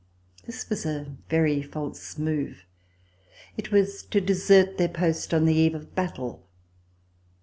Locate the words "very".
1.29-1.61